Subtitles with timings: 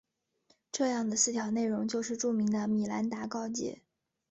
[0.71, 3.83] 这样的四条内容就是著名的米兰达告诫。